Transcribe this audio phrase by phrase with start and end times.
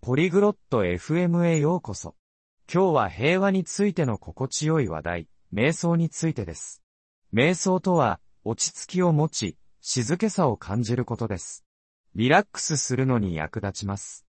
[0.00, 2.14] ポリグロット FM へようこそ。
[2.72, 6.82] 今日は平和についての心地よい話題、瞑想についてです。
[7.34, 11.64] 瞑想とは、落ち着きを持ち、静けさを感じることです。
[12.14, 14.24] リラックスするのに役立ちます。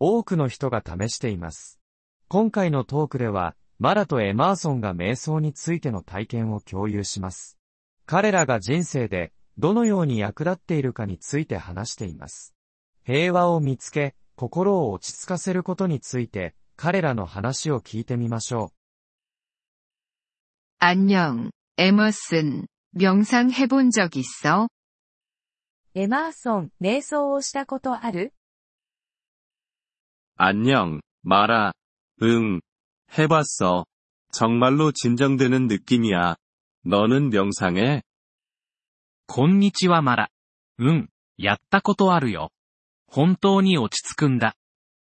[0.00, 1.80] 多くの人が試しています。
[2.28, 7.58] 今回のトークでは、マラとエマーソンが瞑想についての体験を共有します。
[8.06, 12.54] 彼らが人生で、どのように役立っているかについて話しています。
[13.04, 18.71] 平和を見つけ、心を落ち着かせることについて、彼らの話を聞いてみましょ
[20.79, 22.67] 안녕, 에머슨.
[22.91, 24.69] 명상 해본 적 있어?
[25.95, 28.31] エマーソン、瞑想をしたことある
[30.35, 31.73] 안녕, 마라.
[32.21, 32.61] 응.
[33.17, 33.85] 해봤어.
[34.31, 36.35] 정말로 진정되는 느낌이야.
[36.85, 38.03] 너는 명상해?
[39.25, 40.29] こんにちはマラ。
[40.77, 42.51] うん、やったことあるよ。
[43.11, 44.55] 本当に落ち着くんだ。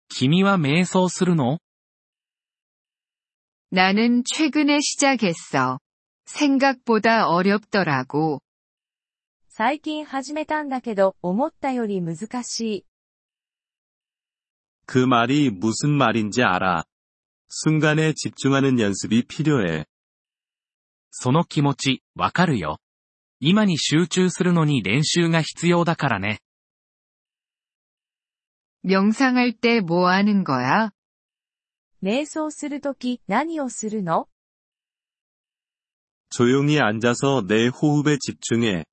[0.08, 1.58] 君は瞑想するの
[3.70, 5.78] 나는 최근에 시작했어.
[6.24, 8.40] 생각보다 어렵더라고.
[9.48, 12.84] 最近始めたんだけど、思ったより難しい。
[14.86, 16.84] 그 말이 무슨 말인지 알아.
[17.48, 19.84] 순간에 집중하는 연습이 필요해.
[21.10, 22.78] その気持ち、わかるよ。
[23.40, 26.38] 今に集中するのに練習が必要だからね。
[28.82, 30.90] 명상할 때 뭐 하는 거야?
[32.02, 34.26] 瞑想するとき、何をするの
[36.30, 38.84] 조용히 앉아서 내 호흡에 집중해.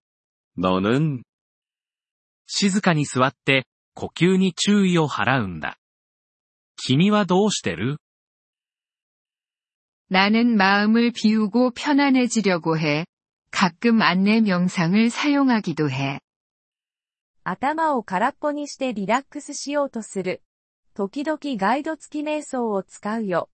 [0.57, 1.23] 너는
[2.47, 5.77] 静かに座って、呼吸に注意を払うんだ。
[6.77, 7.97] 君はどうしてる
[10.07, 13.05] 나는 마음을 비우고 편안해지려고 해.
[13.49, 16.19] 가끔 안내 명상을 사용하기도 해.
[17.49, 20.41] 頭を空っぽにしてリラックスしようとする。
[20.93, 23.49] 時々ガイド付き瞑想を使うよ。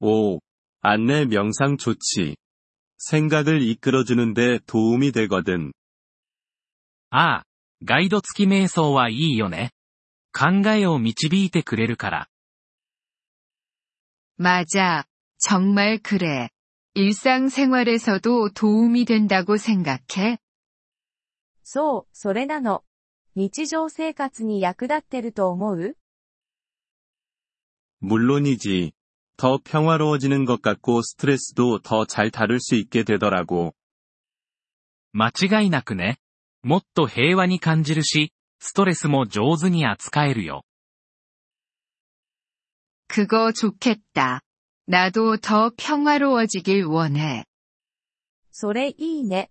[0.00, 0.40] 오.
[0.80, 2.36] 안내 명상 좋지.
[2.98, 5.72] 생각을 이끌어주는데 도움이 되거든.
[7.10, 7.44] ああ、
[7.84, 9.70] ガイド付き瞑想はいいよね。
[10.32, 12.28] 考えを導いてくれるから。
[14.36, 15.04] 맞아.
[15.38, 16.48] 정말 그래.
[16.94, 20.38] 일상생활에서도 도움이 된다고 생각해?
[21.68, 22.84] そう、それなの。
[23.36, 25.96] 日常生活に役立ってると思う
[28.00, 28.92] 물론이지.
[29.36, 33.72] 더 평화로워지는 것 같고 스트레스도 더 잘 다룰 수 있게 되더라고.
[35.12, 35.30] 間
[35.60, 36.18] 違いなくね。
[36.62, 40.64] もっと平和に感じるし、ストレスも上手に扱えるよ。
[43.08, 44.40] 그거 좋겠다.
[44.86, 47.44] 나도 더 평화로워지길 원해.
[48.50, 49.50] それいいね。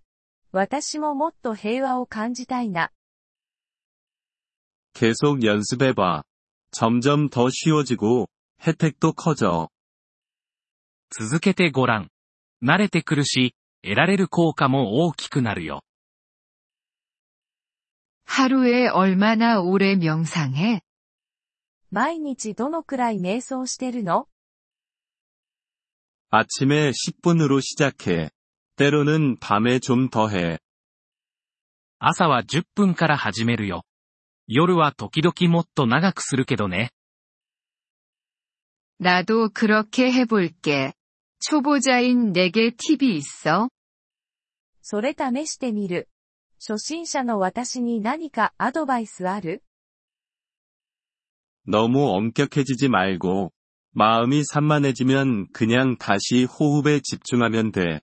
[0.52, 2.92] 私ももっと平和を感じたいな。
[4.94, 6.24] 계속 연습해봐.
[6.72, 8.28] 점점 더 쉬워지고
[8.62, 9.70] 혜택도 커져.
[11.10, 12.10] 続けてごらん。
[12.64, 15.82] 慣れてくるし、得られる効果も大きくなるよ。
[18.26, 20.82] 하루에 얼마나 오래 명상해?
[21.92, 24.28] 毎日どのくらい瞑想してるの
[26.32, 28.32] 아침에 10분으로 시작해.
[28.78, 30.60] 때로는 밤에 좀 더 해.
[32.00, 33.84] 朝は10分から始めるよ。
[34.48, 36.90] 夜は時々もっと長くするけどね。
[39.00, 40.94] 나도 그렇게 해볼게.
[41.40, 43.70] 초보자인 내게 팁이 있어?
[44.82, 46.10] それ試してみる。
[46.66, 49.62] 初心者の私に何かアドバイスある
[51.66, 53.52] 너무 엄격해지지 말고
[53.92, 58.02] 마음이 산만해지면 그냥 다시 호흡에 집중하면 돼.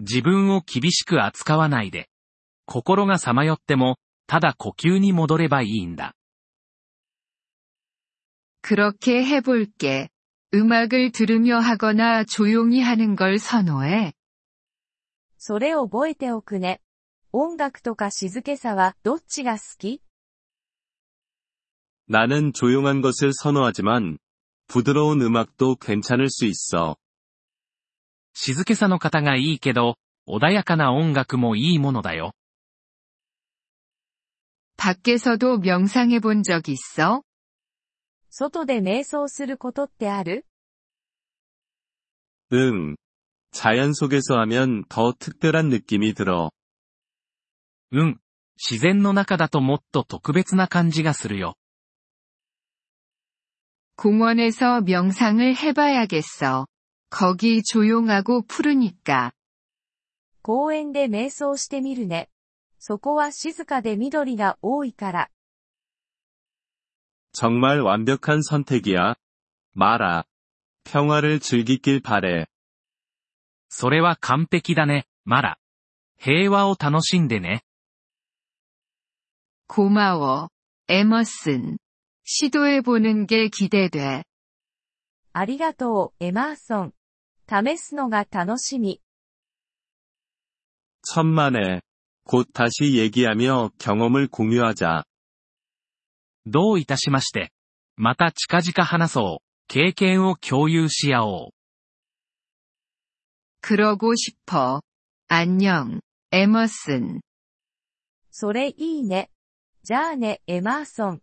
[0.00, 2.08] 自分を厳しく扱わないで。
[2.66, 3.96] 心がさまよっても、
[4.26, 6.14] ただ呼吸に戻ればいいんだ。
[8.62, 10.08] 그렇게 해볼게.
[10.54, 14.14] 음악을 들으며 하거나 조용히 하는 걸 선호해.
[15.36, 16.80] それを覚えておくね。
[17.32, 20.00] 音楽とか静けさはどっちが好き
[22.06, 24.18] 나는 조용한 것을 선호하지만
[24.68, 26.96] 부드러운 음악도 괜찮을 수 있어.
[28.38, 29.96] 静けさの方がいいけど、
[30.28, 32.32] 穏やかな音楽もいいものだよ。
[34.76, 37.22] 밖에서도 명상해 본 적 있어?
[38.30, 40.44] 外で瞑想することってある
[42.52, 42.96] 응.
[43.52, 46.50] 자연 속에서 하면 더 특별한 느낌이 들어.
[47.92, 48.18] うん。
[48.56, 51.54] 自然の中だともっと特別な感じがするよ。
[53.96, 56.66] 공원에서 명상을 해봐야겠어.
[57.10, 59.32] 거기 조용하고 푸르니까.
[60.42, 62.28] 公園で瞑想してみるね。
[62.78, 65.30] そこは静かで緑が多いから。
[67.32, 69.14] 정말 완벽한 선택이야.
[69.72, 70.24] 마라.
[70.84, 72.46] 평화를 즐기길 바래.
[73.68, 75.58] それは完璧だね、マラ。
[76.18, 77.62] 平和を楽しんでね。
[79.66, 80.48] 고마워,
[80.88, 81.78] 에머슨.
[82.24, 84.24] 시도해보는 게 기대돼.
[85.32, 86.92] ありがとう、エマーソン。
[87.48, 89.00] 試すのが楽しみ。
[91.06, 91.80] 천만에.
[92.24, 95.04] 곧 다시 얘기하며 경험을 공유하자.
[96.46, 97.52] どういたしまして。
[97.96, 99.44] また近々話そう。
[99.68, 101.50] 経験を共有し合おう。
[103.60, 104.82] 그러고 싶어.
[105.28, 106.00] 안녕,
[106.30, 107.20] 에머슨.
[108.30, 109.30] それいいね。
[109.82, 111.20] じゃあね、エマーソン。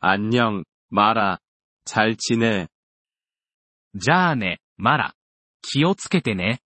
[0.00, 1.38] 안녕, 마라.
[1.84, 2.68] 잘 지내.
[3.95, 5.13] じゃあね、マラ。
[5.61, 6.61] 気をつけてね。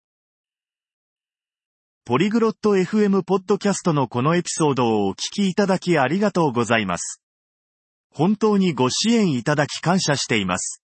[2.05, 7.21] ポリグロット FM ポッドキャストのこのエピソードをお聞きいただきありがとうございます。
[8.13, 10.81] 本当にご支援いただき感謝しています。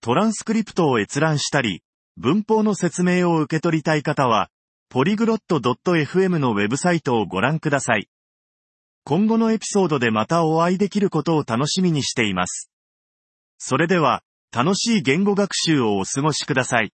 [0.00, 1.82] トランスクリプトを閲覧したり、
[2.16, 4.48] 文法の説明を受け取りたい方は、
[4.90, 8.08] ポリグロット .fm のウェブサイトをご覧ください。
[9.02, 12.70] 今後のエピソードでまたお会いできることを楽しみにしています。
[13.58, 14.22] それでは、
[14.52, 16.92] 楽しい言語学習をお過ごしください。